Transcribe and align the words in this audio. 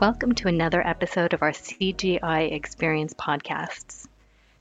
welcome 0.00 0.32
to 0.32 0.46
another 0.46 0.80
episode 0.86 1.34
of 1.34 1.42
our 1.42 1.50
CGI 1.50 2.52
Experience 2.52 3.14
podcasts. 3.14 4.06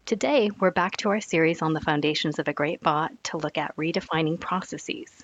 Today, 0.04 0.50
we're 0.60 0.72
back 0.72 0.98
to 0.98 1.10
our 1.10 1.22
series 1.22 1.62
on 1.62 1.74
the 1.74 1.80
foundations 1.80 2.40
of 2.40 2.48
a 2.48 2.54
great 2.54 2.82
bot 2.82 3.12
to 3.26 3.38
look 3.38 3.56
at 3.56 3.76
redefining 3.76 4.40
processes. 4.40 5.24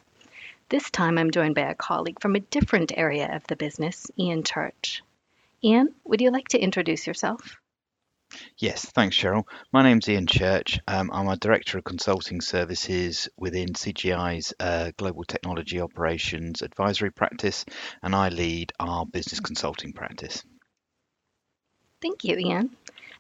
This 0.70 0.92
time, 0.92 1.18
I'm 1.18 1.32
joined 1.32 1.56
by 1.56 1.62
a 1.62 1.74
colleague 1.74 2.22
from 2.22 2.36
a 2.36 2.42
different 2.42 2.92
area 2.96 3.36
of 3.36 3.48
the 3.48 3.56
business, 3.56 4.12
Ian 4.20 4.44
Church. 4.44 5.02
Ian, 5.64 5.96
would 6.04 6.22
you 6.22 6.30
like 6.30 6.50
to 6.50 6.60
introduce 6.60 7.08
yourself? 7.08 7.60
Yes, 8.58 8.86
thanks, 8.86 9.16
Cheryl. 9.16 9.44
My 9.72 9.84
name's 9.84 10.08
Ian 10.08 10.28
Church. 10.28 10.80
Um, 10.88 11.12
I'm 11.14 11.28
a 11.28 11.38
Director 11.38 11.78
of 11.78 11.84
Consulting 11.84 12.42
Services 12.42 13.30
within 13.38 13.70
CGI's 13.70 14.54
uh, 14.60 14.92
Global 14.98 15.24
Technology 15.24 15.82
Operations 15.82 16.62
Advisory 16.62 17.12
Practice, 17.12 17.66
and 18.02 18.16
I 18.16 18.30
lead 18.30 18.72
our 18.80 19.06
business 19.06 19.40
consulting 19.40 19.94
practice. 19.94 20.44
Thank 22.02 22.24
you, 22.24 22.38
Ian. 22.38 22.76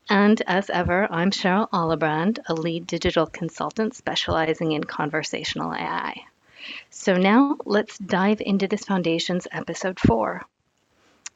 And 0.09 0.41
as 0.47 0.69
ever, 0.69 1.11
I'm 1.11 1.31
Cheryl 1.31 1.69
Allebrand, 1.69 2.39
a 2.47 2.53
lead 2.53 2.85
digital 2.87 3.25
consultant 3.25 3.95
specializing 3.95 4.73
in 4.73 4.83
conversational 4.83 5.73
AI. 5.73 6.15
So 6.89 7.17
now 7.17 7.57
let's 7.65 7.97
dive 7.97 8.41
into 8.41 8.67
this 8.67 8.83
Foundations 8.83 9.47
episode 9.51 9.99
four. 9.99 10.41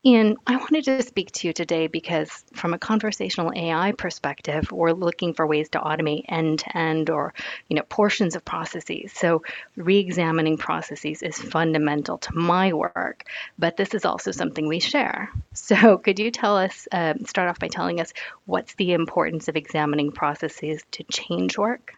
Ian, 0.05 0.37
I 0.47 0.55
wanted 0.55 0.85
to 0.85 1.03
speak 1.03 1.31
to 1.33 1.47
you 1.47 1.53
today 1.53 1.87
because, 1.87 2.43
from 2.53 2.73
a 2.73 2.79
conversational 2.79 3.51
AI 3.55 3.91
perspective, 3.91 4.71
we're 4.71 4.93
looking 4.93 5.33
for 5.33 5.45
ways 5.45 5.69
to 5.71 5.79
automate 5.79 6.25
end-to-end 6.29 7.09
or, 7.11 7.33
you 7.67 7.75
know, 7.75 7.83
portions 7.83 8.35
of 8.35 8.45
processes. 8.45 9.11
So, 9.13 9.43
re-examining 9.75 10.57
processes 10.57 11.21
is 11.21 11.37
fundamental 11.37 12.17
to 12.19 12.35
my 12.35 12.73
work, 12.73 13.25
but 13.59 13.77
this 13.77 13.93
is 13.93 14.05
also 14.05 14.31
something 14.31 14.67
we 14.67 14.79
share. 14.79 15.29
So, 15.53 15.97
could 16.03 16.19
you 16.19 16.31
tell 16.31 16.57
us, 16.57 16.87
uh, 16.91 17.15
start 17.25 17.49
off 17.49 17.59
by 17.59 17.67
telling 17.67 17.99
us 17.99 18.13
what's 18.45 18.75
the 18.75 18.93
importance 18.93 19.49
of 19.49 19.57
examining 19.57 20.11
processes 20.13 20.83
to 20.91 21.03
change 21.11 21.57
work? 21.57 21.96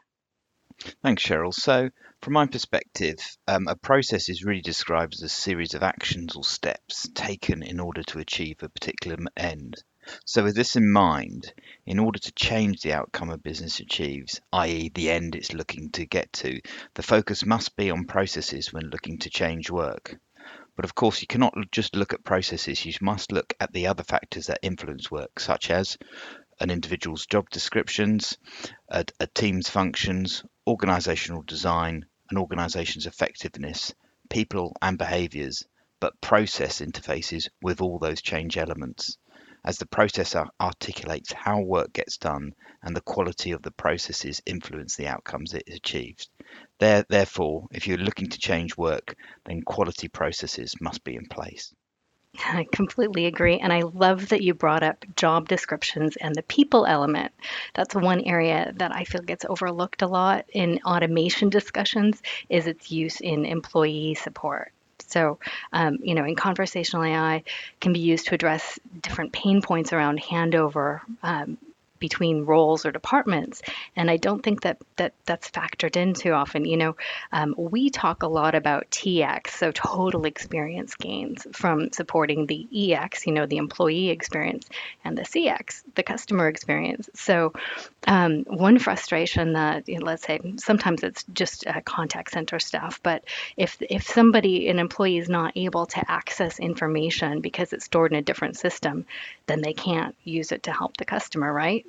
Thanks, 1.03 1.23
Cheryl. 1.23 1.53
So, 1.53 1.89
from 2.21 2.33
my 2.33 2.45
perspective, 2.45 3.17
um, 3.47 3.67
a 3.67 3.75
process 3.75 4.29
is 4.29 4.45
really 4.45 4.61
described 4.61 5.13
as 5.13 5.21
a 5.23 5.29
series 5.29 5.73
of 5.73 5.83
actions 5.83 6.35
or 6.37 6.43
steps 6.43 7.09
taken 7.13 7.63
in 7.63 7.81
order 7.81 8.01
to 8.03 8.19
achieve 8.19 8.63
a 8.63 8.69
particular 8.69 9.17
end. 9.35 9.75
So, 10.25 10.43
with 10.43 10.55
this 10.55 10.77
in 10.77 10.89
mind, 10.89 11.53
in 11.85 11.99
order 11.99 12.19
to 12.19 12.31
change 12.31 12.81
the 12.81 12.93
outcome 12.93 13.29
a 13.29 13.37
business 13.37 13.81
achieves, 13.81 14.39
i.e., 14.53 14.89
the 14.95 15.11
end 15.11 15.35
it's 15.35 15.53
looking 15.53 15.91
to 15.91 16.05
get 16.05 16.31
to, 16.33 16.61
the 16.93 17.03
focus 17.03 17.45
must 17.45 17.75
be 17.75 17.91
on 17.91 18.05
processes 18.05 18.71
when 18.71 18.89
looking 18.89 19.19
to 19.19 19.29
change 19.29 19.69
work. 19.69 20.17
But 20.77 20.85
of 20.85 20.95
course, 20.95 21.19
you 21.19 21.27
cannot 21.27 21.55
just 21.71 21.93
look 21.93 22.13
at 22.13 22.23
processes, 22.23 22.85
you 22.85 22.93
must 23.01 23.33
look 23.33 23.53
at 23.59 23.73
the 23.73 23.87
other 23.87 24.03
factors 24.03 24.47
that 24.47 24.59
influence 24.61 25.11
work, 25.11 25.41
such 25.41 25.71
as 25.71 25.97
an 26.61 26.69
individual's 26.69 27.25
job 27.25 27.49
descriptions, 27.49 28.37
a, 28.89 29.05
a 29.19 29.27
team's 29.27 29.69
functions, 29.69 30.43
organizational 30.69 31.41
design, 31.41 32.05
an 32.29 32.37
organization's 32.37 33.07
effectiveness, 33.07 33.93
people 34.29 34.75
and 34.81 34.97
behaviors, 34.99 35.63
but 35.99 36.21
process 36.21 36.79
interfaces 36.79 37.49
with 37.61 37.81
all 37.81 37.97
those 37.97 38.21
change 38.21 38.55
elements. 38.55 39.17
As 39.65 39.79
the 39.79 39.87
process 39.87 40.35
articulates 40.61 41.33
how 41.33 41.59
work 41.61 41.91
gets 41.91 42.17
done 42.17 42.53
and 42.81 42.95
the 42.95 43.01
quality 43.01 43.51
of 43.51 43.61
the 43.63 43.71
processes 43.71 44.41
influence 44.45 44.95
the 44.95 45.07
outcomes 45.07 45.53
it 45.53 45.67
achieves. 45.67 46.29
There, 46.79 47.03
therefore, 47.09 47.67
if 47.71 47.87
you're 47.87 47.97
looking 47.97 48.29
to 48.29 48.37
change 48.37 48.77
work, 48.77 49.15
then 49.45 49.63
quality 49.63 50.07
processes 50.07 50.75
must 50.79 51.03
be 51.03 51.15
in 51.15 51.25
place. 51.25 51.73
I 52.45 52.67
completely 52.71 53.25
agree. 53.25 53.59
And 53.59 53.73
I 53.73 53.81
love 53.81 54.29
that 54.29 54.41
you 54.41 54.53
brought 54.53 54.83
up 54.83 55.05
job 55.15 55.47
descriptions 55.47 56.15
and 56.17 56.35
the 56.35 56.43
people 56.43 56.85
element. 56.85 57.31
That's 57.73 57.95
one 57.95 58.21
area 58.21 58.71
that 58.77 58.93
I 58.95 59.03
feel 59.03 59.21
gets 59.21 59.45
overlooked 59.47 60.01
a 60.01 60.07
lot 60.07 60.45
in 60.53 60.79
automation 60.85 61.49
discussions 61.49 62.21
is 62.49 62.67
its 62.67 62.91
use 62.91 63.19
in 63.19 63.45
employee 63.45 64.15
support. 64.15 64.71
So, 65.07 65.39
um, 65.73 65.97
you 66.01 66.13
know, 66.13 66.25
in 66.25 66.35
conversational 66.35 67.03
AI 67.03 67.43
can 67.81 67.93
be 67.93 67.99
used 67.99 68.27
to 68.27 68.35
address 68.35 68.77
different 69.01 69.31
pain 69.33 69.61
points 69.61 69.91
around 69.91 70.21
handover, 70.21 71.01
um, 71.23 71.57
between 71.99 72.45
roles 72.45 72.85
or 72.85 72.91
departments. 72.91 73.61
And 73.95 74.09
I 74.09 74.17
don't 74.17 74.41
think 74.41 74.61
that, 74.61 74.77
that 74.97 75.13
that's 75.25 75.51
factored 75.51 75.95
in 75.95 76.13
too 76.13 76.31
often. 76.31 76.65
You 76.65 76.77
know, 76.77 76.95
um, 77.31 77.55
we 77.57 77.89
talk 77.89 78.23
a 78.23 78.27
lot 78.27 78.55
about 78.55 78.89
TX, 78.91 79.49
so 79.49 79.71
total 79.71 80.25
experience 80.25 80.95
gains 80.95 81.45
from 81.53 81.91
supporting 81.91 82.45
the 82.45 82.67
EX, 82.93 83.27
you 83.27 83.33
know, 83.33 83.45
the 83.45 83.57
employee 83.57 84.09
experience, 84.09 84.67
and 85.03 85.17
the 85.17 85.23
CX, 85.23 85.83
the 85.95 86.03
customer 86.03 86.47
experience. 86.47 87.09
So 87.15 87.53
um, 88.07 88.45
one 88.45 88.79
frustration 88.79 89.53
that, 89.53 89.87
you 89.87 89.99
know, 89.99 90.05
let's 90.05 90.23
say, 90.23 90.39
sometimes 90.57 91.03
it's 91.03 91.23
just 91.33 91.67
uh, 91.67 91.81
contact 91.81 92.31
center 92.31 92.59
stuff, 92.59 92.99
but 93.03 93.23
if 93.57 93.77
if 93.81 94.03
somebody, 94.03 94.69
an 94.69 94.79
employee, 94.79 95.17
is 95.17 95.29
not 95.29 95.53
able 95.55 95.85
to 95.87 96.11
access 96.11 96.59
information 96.59 97.41
because 97.41 97.73
it's 97.73 97.85
stored 97.85 98.11
in 98.11 98.17
a 98.17 98.21
different 98.21 98.57
system, 98.57 99.05
then 99.47 99.61
they 99.61 99.73
can't 99.73 100.15
use 100.23 100.51
it 100.51 100.63
to 100.63 100.71
help 100.71 100.97
the 100.97 101.05
customer, 101.05 101.51
right? 101.51 101.85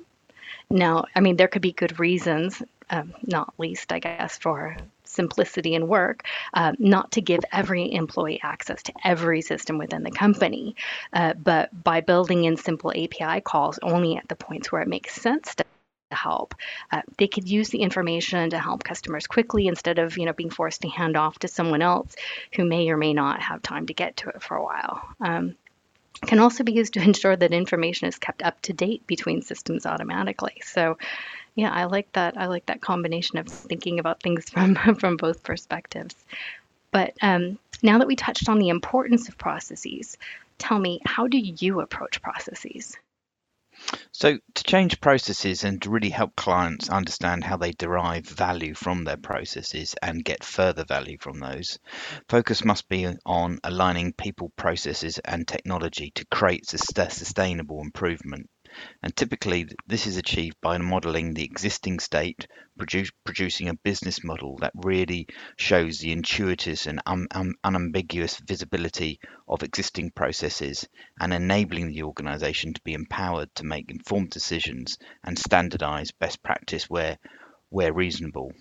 Now, 0.69 1.05
I 1.15 1.19
mean, 1.19 1.35
there 1.37 1.47
could 1.47 1.61
be 1.61 1.71
good 1.73 1.99
reasons, 1.99 2.61
um, 2.89 3.13
not 3.23 3.53
least, 3.57 3.91
I 3.91 3.99
guess, 3.99 4.37
for 4.37 4.77
simplicity 5.03 5.75
in 5.75 5.87
work, 5.87 6.25
uh, 6.53 6.73
not 6.79 7.11
to 7.11 7.21
give 7.21 7.41
every 7.51 7.93
employee 7.93 8.39
access 8.41 8.83
to 8.83 8.93
every 9.03 9.41
system 9.41 9.77
within 9.77 10.03
the 10.03 10.11
company, 10.11 10.75
uh, 11.13 11.33
but 11.33 11.83
by 11.83 12.01
building 12.01 12.45
in 12.45 12.57
simple 12.57 12.91
API 12.91 13.41
calls 13.41 13.79
only 13.83 14.15
at 14.15 14.27
the 14.29 14.35
points 14.35 14.71
where 14.71 14.81
it 14.81 14.87
makes 14.87 15.13
sense 15.13 15.55
to 15.55 15.65
help. 16.11 16.55
Uh, 16.91 17.01
they 17.17 17.27
could 17.27 17.47
use 17.47 17.69
the 17.69 17.79
information 17.79 18.49
to 18.49 18.59
help 18.59 18.83
customers 18.83 19.27
quickly 19.27 19.67
instead 19.67 19.97
of 19.99 20.17
you 20.17 20.25
know 20.25 20.33
being 20.33 20.49
forced 20.49 20.81
to 20.81 20.89
hand 20.89 21.15
off 21.15 21.39
to 21.39 21.47
someone 21.47 21.81
else 21.81 22.15
who 22.53 22.65
may 22.65 22.89
or 22.89 22.97
may 22.97 23.13
not 23.13 23.41
have 23.41 23.61
time 23.61 23.87
to 23.87 23.93
get 23.93 24.17
to 24.17 24.29
it 24.29 24.41
for 24.41 24.57
a 24.57 24.63
while. 24.63 25.01
Um, 25.19 25.55
can 26.25 26.39
also 26.39 26.63
be 26.63 26.73
used 26.73 26.93
to 26.93 27.01
ensure 27.09 27.35
that 27.35 27.53
information 27.53 28.07
is 28.07 28.17
kept 28.17 28.43
up 28.43 28.61
to 28.61 28.73
date 28.73 29.05
between 29.07 29.41
systems 29.41 29.85
automatically. 29.85 30.61
So 30.63 30.97
yeah, 31.55 31.71
I 31.71 31.85
like 31.85 32.11
that. 32.13 32.37
I 32.37 32.45
like 32.47 32.65
that 32.67 32.81
combination 32.81 33.37
of 33.37 33.47
thinking 33.47 33.99
about 33.99 34.21
things 34.21 34.49
from 34.53 34.75
from 34.75 35.17
both 35.17 35.43
perspectives. 35.43 36.15
But 36.91 37.13
um, 37.21 37.57
now 37.81 37.99
that 37.99 38.07
we 38.07 38.15
touched 38.15 38.49
on 38.49 38.59
the 38.59 38.69
importance 38.69 39.29
of 39.29 39.37
processes, 39.37 40.17
tell 40.57 40.77
me, 40.77 40.99
how 41.05 41.27
do 41.27 41.37
you 41.37 41.79
approach 41.79 42.21
processes? 42.21 42.97
So 44.11 44.37
to 44.53 44.63
change 44.63 45.01
processes 45.01 45.63
and 45.63 45.81
to 45.81 45.89
really 45.89 46.11
help 46.11 46.35
clients 46.35 46.89
understand 46.89 47.43
how 47.43 47.57
they 47.57 47.71
derive 47.71 48.27
value 48.27 48.75
from 48.75 49.03
their 49.03 49.17
processes 49.17 49.95
and 50.03 50.23
get 50.23 50.43
further 50.43 50.85
value 50.85 51.17
from 51.19 51.39
those, 51.39 51.79
focus 52.29 52.63
must 52.63 52.87
be 52.87 53.07
on 53.25 53.59
aligning 53.63 54.13
people, 54.13 54.51
processes 54.55 55.17
and 55.19 55.47
technology 55.47 56.11
to 56.11 56.25
create 56.25 56.67
sustainable 56.67 57.81
improvement. 57.81 58.49
And 59.03 59.15
typically, 59.15 59.67
this 59.87 60.07
is 60.07 60.17
achieved 60.17 60.61
by 60.61 60.77
modeling 60.77 61.33
the 61.33 61.43
existing 61.43 61.99
state, 61.99 62.47
producing 62.77 63.67
a 63.67 63.73
business 63.73 64.23
model 64.23 64.57
that 64.57 64.71
really 64.75 65.27
shows 65.57 65.99
the 65.99 66.11
intuitive 66.11 66.87
and 66.87 67.01
un, 67.05 67.27
un, 67.31 67.53
unambiguous 67.63 68.37
visibility 68.37 69.19
of 69.47 69.63
existing 69.63 70.11
processes 70.11 70.87
and 71.19 71.33
enabling 71.33 71.89
the 71.89 72.03
organization 72.03 72.73
to 72.73 72.81
be 72.81 72.93
empowered 72.93 73.53
to 73.55 73.65
make 73.65 73.91
informed 73.91 74.29
decisions 74.29 74.97
and 75.23 75.37
standardize 75.37 76.11
best 76.11 76.41
practice 76.41 76.89
where, 76.89 77.17
where 77.69 77.93
reasonable. 77.93 78.53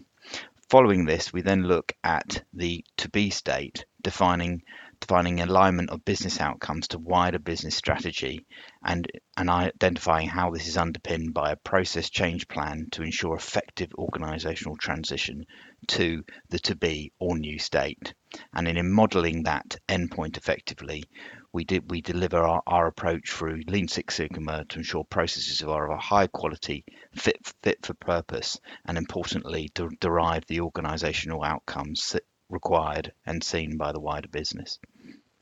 Following 0.71 1.05
this, 1.05 1.33
we 1.33 1.43
then 1.43 1.65
look 1.65 1.93
at 2.05 2.45
the 2.53 2.85
to 2.97 3.09
be 3.09 3.31
state, 3.31 3.85
defining 4.02 4.62
defining 5.00 5.41
alignment 5.41 5.88
of 5.91 6.05
business 6.05 6.41
outcomes 6.41 6.88
to 6.88 6.99
wider 6.99 7.38
business 7.38 7.75
strategy 7.75 8.44
and, 8.85 9.11
and 9.37 9.49
identifying 9.49 10.29
how 10.29 10.50
this 10.50 10.69
is 10.69 10.76
underpinned 10.76 11.32
by 11.32 11.50
a 11.50 11.56
process 11.56 12.11
change 12.11 12.47
plan 12.49 12.87
to 12.93 13.02
ensure 13.02 13.35
effective 13.35 13.88
organizational 13.97 14.76
transition 14.76 15.44
to 15.87 16.23
the 16.50 16.58
to 16.58 16.76
be 16.76 17.11
or 17.19 17.38
new 17.38 17.58
state. 17.58 18.12
And 18.52 18.69
in 18.69 18.93
modeling 18.93 19.44
that 19.44 19.76
endpoint 19.88 20.37
effectively, 20.37 21.05
we 21.52 21.64
did 21.64 21.91
we 21.91 22.00
deliver 22.02 22.38
our, 22.38 22.62
our 22.67 22.87
approach 22.87 23.31
through 23.31 23.62
Lean 23.67 23.88
Six 23.88 24.14
Sigma 24.14 24.64
to 24.67 24.79
ensure 24.79 25.05
processes 25.05 25.62
are 25.62 25.91
of 25.91 25.97
a 25.97 26.00
high 26.00 26.26
quality, 26.26 26.85
fit 27.17 27.38
fit 27.62 27.85
for 27.85 27.94
purpose, 27.94 28.61
and 28.85 28.97
importantly 28.99 29.69
to 29.75 29.88
derive 29.99 30.44
the 30.47 30.61
organizational 30.61 31.43
outcomes 31.43 32.14
required 32.50 33.12
and 33.26 33.43
seen 33.43 33.76
by 33.76 33.93
the 33.93 34.00
wider 34.00 34.29
business. 34.29 34.79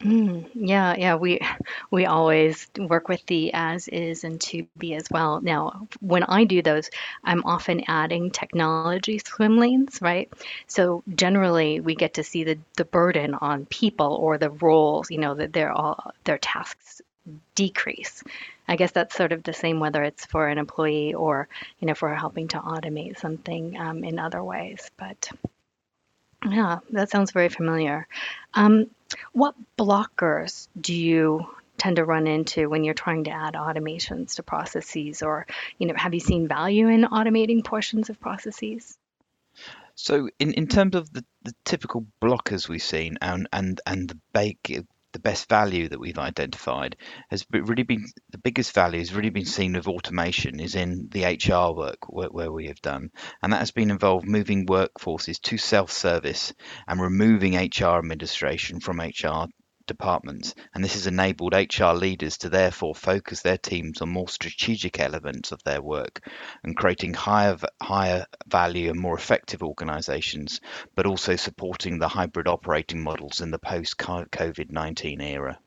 Mm, 0.00 0.48
yeah, 0.54 0.94
yeah, 0.96 1.16
we 1.16 1.40
we 1.90 2.06
always 2.06 2.68
work 2.78 3.08
with 3.08 3.26
the 3.26 3.52
as 3.52 3.88
is 3.88 4.22
and 4.22 4.40
to 4.42 4.64
be 4.78 4.94
as 4.94 5.08
well. 5.10 5.40
Now, 5.40 5.88
when 6.00 6.22
I 6.22 6.44
do 6.44 6.62
those, 6.62 6.88
I'm 7.24 7.44
often 7.44 7.82
adding 7.88 8.30
technology 8.30 9.18
swim 9.18 9.56
lanes, 9.58 9.98
right? 10.00 10.32
So 10.68 11.02
generally, 11.12 11.80
we 11.80 11.96
get 11.96 12.14
to 12.14 12.22
see 12.22 12.44
the 12.44 12.58
the 12.76 12.84
burden 12.84 13.34
on 13.34 13.66
people 13.66 14.14
or 14.14 14.38
the 14.38 14.50
roles, 14.50 15.10
you 15.10 15.18
know, 15.18 15.34
that 15.34 15.52
they're 15.52 15.72
all 15.72 16.12
their 16.22 16.38
tasks 16.38 17.02
decrease. 17.56 18.22
I 18.68 18.76
guess 18.76 18.92
that's 18.92 19.16
sort 19.16 19.32
of 19.32 19.42
the 19.42 19.52
same 19.52 19.80
whether 19.80 20.02
it's 20.04 20.26
for 20.26 20.46
an 20.46 20.58
employee 20.58 21.14
or, 21.14 21.48
you 21.80 21.86
know, 21.86 21.92
if 21.92 22.02
we're 22.02 22.14
helping 22.14 22.48
to 22.48 22.58
automate 22.58 23.18
something 23.18 23.76
um, 23.76 24.04
in 24.04 24.18
other 24.18 24.44
ways. 24.44 24.90
But 24.96 25.28
yeah, 26.50 26.78
that 26.90 27.10
sounds 27.10 27.32
very 27.32 27.48
familiar. 27.48 28.06
Um, 28.54 28.90
what 29.32 29.54
blockers 29.76 30.68
do 30.80 30.94
you 30.94 31.46
tend 31.78 31.96
to 31.96 32.04
run 32.04 32.26
into 32.26 32.68
when 32.68 32.84
you're 32.84 32.94
trying 32.94 33.24
to 33.24 33.30
add 33.30 33.54
automations 33.54 34.34
to 34.36 34.42
processes 34.42 35.22
or 35.22 35.46
you 35.78 35.86
know 35.86 35.94
have 35.96 36.12
you 36.12 36.20
seen 36.20 36.48
value 36.48 36.88
in 36.88 37.02
automating 37.02 37.64
portions 37.64 38.10
of 38.10 38.20
processes 38.20 38.98
so 39.94 40.28
in, 40.38 40.52
in 40.54 40.66
terms 40.66 40.96
of 40.96 41.12
the, 41.12 41.24
the 41.42 41.54
typical 41.64 42.04
blockers 42.20 42.68
we've 42.68 42.82
seen 42.82 43.16
and 43.22 43.48
and 43.52 43.80
and 43.86 44.08
the 44.08 44.18
bake 44.32 44.82
the 45.12 45.18
best 45.18 45.48
value 45.48 45.88
that 45.88 46.00
we've 46.00 46.18
identified 46.18 46.96
has 47.30 47.46
really 47.50 47.82
been 47.82 48.04
the 48.30 48.38
biggest 48.38 48.74
value 48.74 48.98
has 48.98 49.14
really 49.14 49.30
been 49.30 49.46
seen 49.46 49.72
with 49.74 49.88
automation 49.88 50.60
is 50.60 50.74
in 50.74 51.08
the 51.10 51.24
HR 51.24 51.74
work 51.76 52.08
where, 52.08 52.28
where 52.28 52.52
we 52.52 52.66
have 52.66 52.80
done, 52.82 53.10
and 53.42 53.52
that 53.52 53.60
has 53.60 53.70
been 53.70 53.90
involved 53.90 54.26
moving 54.26 54.66
workforces 54.66 55.40
to 55.42 55.58
self-service 55.58 56.52
and 56.86 57.00
removing 57.00 57.56
HR 57.56 57.98
administration 57.98 58.80
from 58.80 59.00
HR 59.00 59.46
departments, 59.88 60.54
and 60.72 60.84
this 60.84 60.94
has 60.94 61.08
enabled 61.08 61.52
HR 61.52 61.92
leaders 61.94 62.38
to 62.38 62.48
therefore 62.48 62.94
focus 62.94 63.42
their 63.42 63.58
teams 63.58 64.00
on 64.00 64.10
more 64.10 64.28
strategic 64.28 65.00
elements 65.00 65.50
of 65.50 65.64
their 65.64 65.82
work 65.82 66.24
and 66.62 66.76
creating 66.76 67.14
higher 67.14 67.56
higher 67.82 68.26
value 68.46 68.90
and 68.90 69.00
more 69.00 69.16
effective 69.16 69.64
organizations, 69.64 70.60
but 70.94 71.06
also 71.06 71.34
supporting 71.34 71.98
the 71.98 72.08
hybrid 72.08 72.46
operating 72.46 73.02
models 73.02 73.40
in 73.40 73.50
the 73.50 73.58
post 73.58 73.98
COVID-19 73.98 75.20
era. 75.20 75.58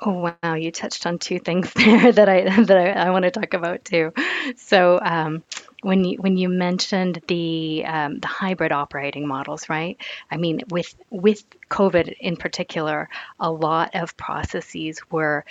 Oh 0.00 0.30
wow, 0.42 0.54
you 0.54 0.70
touched 0.70 1.06
on 1.06 1.18
two 1.18 1.40
things 1.40 1.72
there 1.76 2.12
that 2.12 2.28
I 2.28 2.62
that 2.64 2.76
I, 2.76 2.90
I 2.90 3.10
want 3.10 3.24
to 3.24 3.30
talk 3.30 3.54
about 3.54 3.84
too. 3.84 4.12
So 4.56 5.00
um, 5.02 5.42
when 5.82 6.04
you 6.04 6.18
when 6.18 6.36
you 6.36 6.48
mentioned 6.48 7.20
the 7.26 7.84
um, 7.84 8.20
the 8.20 8.28
hybrid 8.28 8.70
operating 8.70 9.26
models, 9.26 9.68
right? 9.68 9.96
I 10.30 10.36
mean, 10.36 10.62
with 10.68 10.94
with 11.10 11.44
COVID 11.68 12.16
in 12.18 12.36
particular, 12.36 13.08
a 13.38 13.50
lot 13.50 13.94
of 13.94 14.16
processes 14.16 15.00
were 15.10 15.44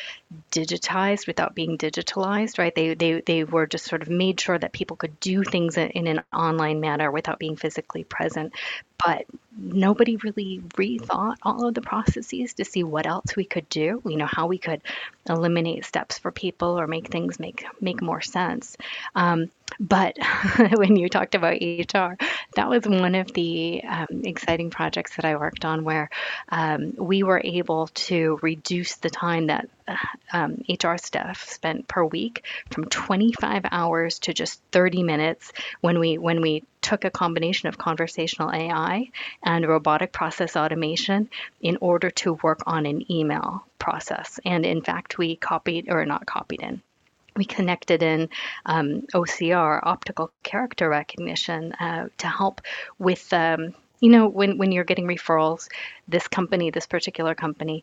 digitized 0.52 1.28
without 1.28 1.56
being 1.56 1.78
digitalized, 1.78 2.58
right? 2.58 2.74
They 2.74 2.94
they 2.94 3.22
they 3.22 3.44
were 3.44 3.68
just 3.68 3.86
sort 3.86 4.02
of 4.02 4.10
made 4.10 4.40
sure 4.40 4.58
that 4.58 4.72
people 4.72 4.98
could 4.98 5.20
do 5.20 5.44
things 5.44 5.78
in 5.78 6.08
an 6.08 6.24
online 6.34 6.80
manner 6.80 7.12
without 7.12 7.40
being 7.40 7.56
physically 7.56 8.04
present. 8.04 8.54
But 9.06 9.26
nobody 9.56 10.16
really 10.18 10.60
rethought 10.76 11.38
all 11.44 11.68
of 11.68 11.76
the 11.76 11.82
processes 11.82 12.56
to 12.56 12.66
see 12.66 12.84
what 12.84 13.06
else 13.06 13.36
we 13.36 13.46
could 13.46 13.70
do. 13.70 14.02
You 14.06 14.18
know 14.18 14.26
how 14.26 14.48
we 14.48 14.58
could 14.58 14.82
eliminate 15.30 15.86
steps 15.86 16.18
for 16.18 16.32
people 16.32 16.80
or 16.80 16.88
make 16.88 17.08
things 17.08 17.40
make 17.40 17.66
make 17.80 18.02
more 18.02 18.22
sense. 18.22 18.76
Um, 19.16 19.50
but 19.80 20.18
when 20.76 20.96
you 20.96 21.10
talked 21.10 21.36
about 21.36 21.62
HR, 21.62 22.16
that 22.56 22.70
was 22.70 22.84
one 22.86 23.16
of 23.16 23.32
the 23.34 23.84
um, 23.84 24.22
exciting 24.24 24.70
projects 24.70 25.16
that 25.16 25.26
I 25.26 25.36
worked 25.36 25.66
on 25.66 25.84
where 25.84 26.10
um, 26.50 26.94
we 26.98 27.24
were 27.24 27.42
able 27.44 27.88
to 27.88 28.40
reduce 28.42 28.96
the 28.96 29.10
time 29.10 29.48
that 29.48 29.70
uh, 29.88 29.96
um, 30.34 30.64
HR 30.70 30.98
staff 30.98 31.48
spent 31.48 31.88
per 31.88 32.04
week 32.04 32.46
from 32.72 32.86
25 32.86 33.64
hours 33.72 34.20
to 34.20 34.34
just 34.34 34.62
30 34.72 35.04
minutes 35.04 35.54
when 35.82 36.00
we 36.00 36.18
when 36.18 36.42
we 36.42 36.64
took 36.82 37.06
a 37.06 37.12
combination 37.12 37.70
of 37.70 37.78
conversational 37.78 38.52
AI 38.52 39.10
and 39.44 39.68
robotic 39.68 40.12
process 40.12 40.56
automation 40.56 41.30
in 41.62 41.78
order 41.82 42.10
to 42.10 42.34
work 42.44 42.62
on 42.66 42.86
an 42.86 43.12
email 43.12 43.66
process. 43.80 44.40
And 44.46 44.66
in 44.66 44.82
fact, 44.82 45.18
we 45.18 45.36
copied 45.36 45.90
or 45.90 46.06
not 46.06 46.26
copied 46.26 46.62
in 46.62 46.82
we 47.38 47.46
connected 47.46 48.04
in 48.04 48.30
um, 48.66 49.04
OCR, 49.14 49.80
optical 49.84 50.32
character 50.44 50.90
recognition, 50.90 51.74
uh, 51.74 52.10
to 52.18 52.28
help 52.28 52.62
with. 53.00 53.32
Um, 53.34 53.74
you 54.00 54.12
know, 54.12 54.28
when, 54.28 54.60
when 54.60 54.72
you're 54.72 54.84
getting 54.84 55.08
referrals, 55.08 55.70
this 56.08 56.28
company, 56.28 56.70
this 56.70 56.86
particular 56.86 57.34
company, 57.34 57.82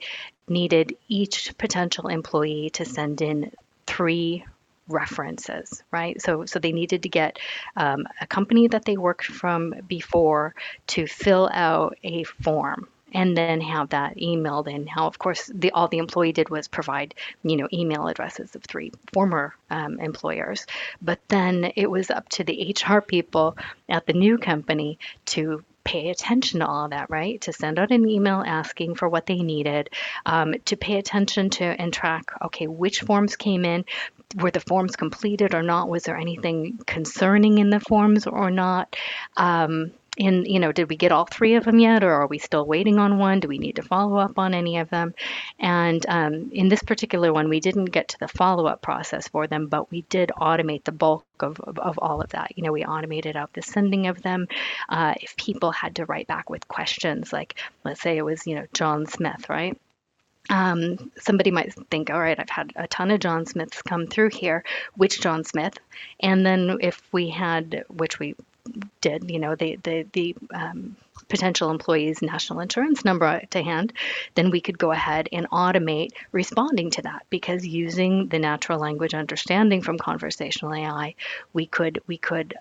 needed 0.49 0.97
each 1.09 1.59
potential 1.59 2.07
employee 2.07 2.71
to 2.75 2.85
send 2.85 3.21
in 3.21 3.51
three 3.85 4.45
references, 4.89 5.83
right? 5.91 6.21
So, 6.21 6.45
so 6.45 6.59
they 6.59 6.73
needed 6.73 7.03
to 7.03 7.09
get 7.09 7.39
um, 7.77 8.07
a 8.21 8.27
company 8.27 8.69
that 8.69 8.85
they 8.85 8.97
worked 8.97 9.27
from 9.27 9.75
before 9.87 10.55
to 10.89 11.07
fill 11.07 11.51
out 11.53 11.99
a 12.05 12.25
form, 12.25 12.89
and 13.15 13.37
then 13.37 13.61
have 13.61 13.91
that 13.91 14.17
emailed 14.17 14.69
in. 14.69 14.87
How, 14.87 15.07
of 15.07 15.19
course, 15.19 15.51
the, 15.55 15.71
all 15.71 15.89
the 15.89 15.99
employee 15.99 16.33
did 16.33 16.51
was 16.51 16.69
provide, 16.69 17.15
you 17.43 17.57
know, 17.57 17.69
email 17.73 18.09
addresses 18.09 18.55
of 18.55 18.65
three 18.65 18.93
former 19.13 19.55
um, 19.71 20.01
employers. 20.01 20.67
But 21.01 21.21
then 21.29 21.73
it 21.77 21.91
was 21.91 22.11
up 22.11 22.29
to 22.31 22.45
the 22.45 22.75
HR 22.77 23.01
people 23.01 23.57
at 23.89 24.07
the 24.07 24.13
new 24.13 24.37
company 24.39 24.99
to 25.27 25.65
pay 25.85 26.09
attention 26.09 26.61
to 26.61 26.67
all 26.67 26.89
that, 26.89 27.11
right? 27.11 27.41
To 27.43 27.53
send 27.53 27.79
out 27.79 27.91
an 27.91 28.09
email 28.09 28.43
asking 28.45 28.95
for 28.95 29.09
what 29.09 29.27
they 29.27 29.37
needed, 29.37 29.91
um, 30.25 30.55
to 30.65 30.77
pay 30.77 30.97
attention 30.97 31.51
to 31.51 31.65
and 31.65 31.93
track, 31.93 32.33
okay, 32.43 32.67
which 32.67 33.03
forms 33.03 33.37
came 33.37 33.65
in, 33.67 33.85
were 34.37 34.51
the 34.51 34.61
forms 34.61 34.97
completed 34.97 35.55
or 35.55 35.63
not? 35.63 35.89
Was 35.89 36.05
there 36.05 36.17
anything 36.17 36.79
concerning 36.87 37.59
in 37.59 37.71
the 37.71 37.81
forms 37.81 38.27
or 38.27 38.51
not? 38.51 38.97
Um, 39.37 39.93
in 40.17 40.45
you 40.45 40.61
know 40.61 40.73
did 40.73 40.89
we 40.89 40.97
get 40.97 41.13
all 41.13 41.27
three 41.27 41.55
of 41.57 41.65
them 41.65 41.79
yet 41.79 42.05
or 42.05 42.13
are 42.13 42.27
we 42.27 42.39
still 42.39 42.65
waiting 42.67 42.99
on 42.99 43.19
one? 43.19 43.41
Do 43.41 43.49
we 43.49 43.59
need 43.59 43.77
to 43.77 43.83
follow 43.83 44.17
up 44.17 44.39
on 44.39 44.55
any 44.55 44.79
of 44.79 44.91
them? 44.91 45.15
And 45.59 46.05
um, 46.09 46.51
in 46.53 46.69
this 46.69 46.83
particular 46.83 47.33
one 47.33 47.49
we 47.49 47.61
didn't 47.61 47.87
get 47.87 48.09
to 48.09 48.19
the 48.19 48.29
follow-up 48.29 48.83
process 48.83 49.29
for 49.29 49.47
them 49.47 49.67
but 49.67 49.91
we 49.91 50.03
did 50.03 50.31
automate 50.37 50.85
the 50.85 50.93
bulk 50.93 51.25
of, 51.41 51.61
of, 51.61 51.79
of 51.79 51.99
all 51.99 52.21
of 52.21 52.31
that. 52.31 52.57
You 52.57 52.65
know 52.65 52.73
we 52.73 52.85
automated 52.85 53.37
out 53.37 53.53
the 53.53 53.63
sending 53.63 54.07
of 54.07 54.23
them. 54.23 54.49
Uh, 54.89 55.15
if 55.21 55.37
people 55.37 55.73
had 55.73 55.97
to 55.97 56.07
write 56.07 56.27
back 56.27 56.51
with 56.51 56.69
questions 56.69 57.33
like 57.33 57.57
let's 57.85 58.01
say 58.01 58.17
it 58.17 58.25
was 58.25 58.47
you 58.47 58.55
know 58.55 58.67
john 58.73 59.07
smith 59.07 59.49
right? 59.49 59.79
Um, 60.51 61.11
somebody 61.19 61.51
might 61.51 61.73
think, 61.91 62.11
all 62.11 62.21
right, 62.21 62.39
I've 62.39 62.51
had 62.51 62.73
a 62.77 62.87
ton 62.87 63.11
of 63.11 63.21
John 63.21 63.47
Smiths 63.47 63.81
come 63.83 64.07
through 64.07 64.31
here. 64.31 64.63
Which 64.95 65.21
John 65.21 65.45
Smith? 65.45 65.79
And 66.21 66.45
then 66.45 66.79
if 66.81 67.03
we 67.13 67.31
had, 67.31 67.85
which 67.89 68.19
we 68.19 68.35
did, 69.01 69.31
you 69.31 69.39
know, 69.39 69.55
the 69.55 69.77
the 69.77 70.07
the 70.13 70.37
um, 70.53 70.97
potential 71.29 71.71
employee's 71.71 72.23
national 72.23 72.61
insurance 72.61 73.05
number 73.05 73.41
to 73.51 73.63
hand, 73.63 73.93
then 74.35 74.51
we 74.51 74.61
could 74.61 74.79
go 74.79 74.91
ahead 74.91 75.29
and 75.33 75.49
automate 75.51 76.11
responding 76.33 76.91
to 76.91 77.03
that 77.03 77.25
because 77.31 77.67
using 77.67 78.29
the 78.29 78.39
natural 78.39 78.79
language 78.79 79.15
understanding 79.15 79.83
from 79.83 79.99
conversational 79.99 80.75
AI, 80.75 81.15
we 81.53 81.67
could 81.67 82.01
we 82.07 82.19
could 82.19 82.55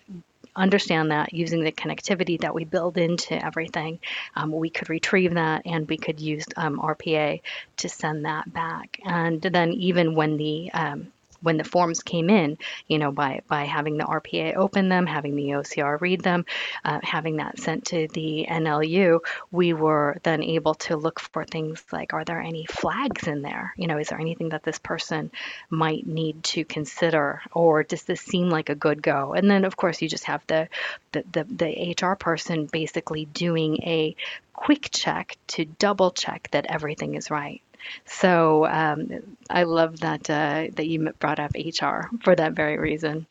understand 0.55 1.12
that 1.12 1.33
using 1.33 1.63
the 1.63 1.72
connectivity 1.72 2.39
that 2.41 2.53
we 2.53 2.63
build 2.63 2.98
into 2.98 3.43
everything, 3.43 4.00
um, 4.36 4.51
we 4.51 4.69
could 4.69 4.89
retrieve 4.89 5.33
that 5.33 5.63
and 5.65 5.89
we 5.89 5.98
could 5.98 6.19
use 6.19 6.45
um, 6.57 6.79
RPA 6.79 7.41
to 7.77 7.89
send 7.89 8.25
that 8.25 8.51
back. 8.53 9.00
And 9.03 9.41
then 9.41 9.74
even 9.74 10.13
when 10.13 10.38
the 10.38 10.72
um, 10.74 11.12
when 11.43 11.57
the 11.57 11.63
forms 11.63 12.01
came 12.01 12.29
in, 12.29 12.57
you 12.88 12.97
know, 12.97 13.12
by 13.12 13.41
by 13.47 13.65
having 13.65 13.97
the 13.97 14.05
RPA 14.05 14.55
open 14.55 14.89
them, 14.89 15.05
having 15.05 15.35
the 15.35 15.50
OCR 15.50 16.00
read 16.01 16.21
them, 16.21 16.45
uh, 16.83 17.00
having 17.03 17.38
that 17.38 17.59
sent 17.59 17.85
to 17.88 18.07
the 18.13 18.47
NLU, 18.50 19.19
we 19.51 19.73
were 19.73 20.17
then 20.23 20.41
able 20.41 20.75
to 20.75 20.95
look 20.95 21.19
for 21.19 21.43
things 21.43 21.83
like, 21.91 22.13
are 22.13 22.23
there 22.23 22.41
any 22.41 22.65
flags 22.65 23.27
in 23.27 23.41
there? 23.41 23.73
You 23.77 23.88
know, 23.88 23.97
is 23.97 24.07
there 24.09 24.19
anything 24.19 24.50
that 24.50 24.63
this 24.63 24.79
person 24.79 25.31
might 25.69 26.07
need 26.07 26.43
to 26.43 26.63
consider, 26.65 27.41
or 27.51 27.83
does 27.83 28.03
this 28.03 28.21
seem 28.21 28.50
like 28.50 28.69
a 28.69 28.75
good 28.75 29.03
go? 29.03 29.33
And 29.33 29.51
then, 29.51 29.65
of 29.65 29.77
course, 29.77 30.01
you 30.01 30.09
just 30.09 30.25
have 30.25 30.45
the 30.47 30.69
the 31.12 31.23
the, 31.31 31.43
the 31.43 31.95
HR 32.01 32.15
person 32.15 32.65
basically 32.65 33.25
doing 33.25 33.77
a 33.83 34.15
quick 34.53 34.89
check 34.91 35.38
to 35.47 35.65
double 35.65 36.12
check 36.12 36.47
that 36.51 36.67
everything 36.67 37.15
is 37.15 37.29
right. 37.29 37.62
So 38.06 38.66
um, 38.66 39.38
I 39.50 39.63
love 39.63 40.00
that 40.02 40.30
uh, 40.30 40.68
that 40.75 40.88
you 40.88 41.12
brought 41.20 41.40
up 41.40 41.52
HR 41.56 42.10
for 42.24 42.36
that 42.36 42.54
very 42.54 42.78
reason. 42.78 43.28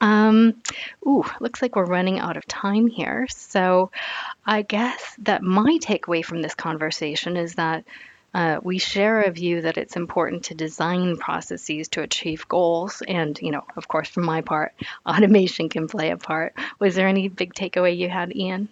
Um, 0.00 0.62
ooh, 1.06 1.24
looks 1.40 1.62
like 1.62 1.76
we're 1.76 1.86
running 1.86 2.18
out 2.18 2.36
of 2.36 2.46
time 2.46 2.88
here. 2.88 3.26
So 3.30 3.90
I 4.44 4.62
guess 4.62 5.16
that 5.20 5.42
my 5.42 5.78
takeaway 5.80 6.24
from 6.24 6.42
this 6.42 6.54
conversation 6.54 7.36
is 7.36 7.54
that 7.54 7.84
uh, 8.34 8.58
we 8.62 8.78
share 8.78 9.22
a 9.22 9.30
view 9.30 9.62
that 9.62 9.78
it's 9.78 9.96
important 9.96 10.44
to 10.44 10.54
design 10.54 11.16
processes 11.16 11.88
to 11.88 12.02
achieve 12.02 12.48
goals. 12.48 13.00
And, 13.06 13.38
you 13.40 13.52
know, 13.52 13.64
of 13.76 13.86
course, 13.86 14.08
from 14.08 14.24
my 14.24 14.40
part, 14.40 14.74
automation 15.06 15.68
can 15.68 15.86
play 15.86 16.10
a 16.10 16.16
part. 16.16 16.54
Was 16.80 16.96
there 16.96 17.08
any 17.08 17.28
big 17.28 17.54
takeaway 17.54 17.96
you 17.96 18.10
had, 18.10 18.34
Ian? 18.36 18.68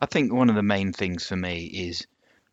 I 0.00 0.06
think 0.06 0.32
one 0.32 0.48
of 0.48 0.54
the 0.54 0.62
main 0.62 0.92
things 0.92 1.26
for 1.26 1.36
me 1.36 1.64
is 1.64 2.06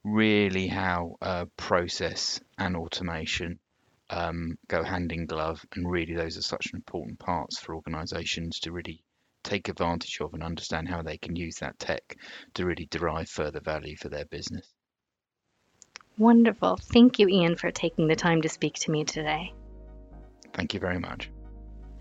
really 0.04 0.68
how 0.68 1.16
uh, 1.22 1.46
process 1.58 2.40
and 2.58 2.76
automation 2.76 3.60
um, 4.10 4.58
go 4.68 4.84
hand 4.84 5.12
in 5.12 5.26
glove, 5.26 5.66
and 5.76 5.90
really 5.90 6.14
those 6.14 6.38
are 6.38 6.42
such 6.42 6.72
important 6.74 7.20
parts 7.20 7.60
for 7.60 7.76
organisations 7.76 8.60
to 8.60 8.72
really 8.72 9.04
take 9.44 9.70
advantage 9.70 10.20
of 10.22 10.34
and 10.34 10.44
understand 10.44 10.88
how 10.88 11.02
they 11.02 11.18
can 11.18 11.36
use 11.36 11.56
that 11.58 11.78
tech 11.80 12.16
to 12.54 12.66
really 12.66 12.88
derive 12.90 13.30
further 13.30 13.60
value 13.60 13.96
for 13.98 14.10
their 14.10 14.26
business. 14.26 14.68
Wonderful. 16.18 16.78
Thank 16.78 17.20
you, 17.20 17.28
Ian, 17.28 17.56
for 17.56 17.72
taking 17.72 18.08
the 18.08 18.16
time 18.16 18.42
to 18.44 18.50
speak 18.50 18.76
to 18.76 18.92
me 18.92 19.04
today. 19.04 19.54
Thank 20.54 20.74
you 20.74 20.80
very 20.80 21.00
much. 21.00 21.30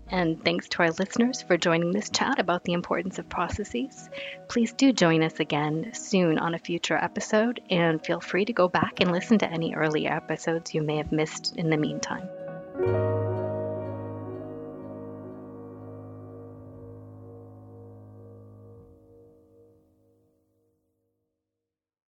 And 0.09 0.43
thanks 0.43 0.67
to 0.69 0.83
our 0.83 0.91
listeners 0.91 1.41
for 1.41 1.57
joining 1.57 1.91
this 1.91 2.09
chat 2.09 2.39
about 2.39 2.63
the 2.63 2.73
importance 2.73 3.19
of 3.19 3.29
processes. 3.29 4.09
Please 4.47 4.73
do 4.73 4.93
join 4.93 5.23
us 5.23 5.39
again 5.39 5.91
soon 5.93 6.37
on 6.37 6.53
a 6.53 6.59
future 6.59 6.97
episode, 6.97 7.61
and 7.69 8.03
feel 8.05 8.19
free 8.19 8.45
to 8.45 8.53
go 8.53 8.67
back 8.67 8.99
and 8.99 9.11
listen 9.11 9.39
to 9.39 9.49
any 9.49 9.73
earlier 9.73 10.11
episodes 10.11 10.73
you 10.73 10.83
may 10.83 10.97
have 10.97 11.11
missed 11.11 11.55
in 11.55 11.69
the 11.69 11.77
meantime. 11.77 12.29